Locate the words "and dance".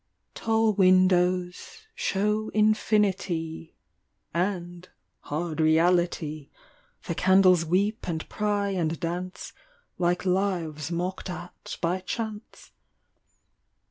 8.69-9.53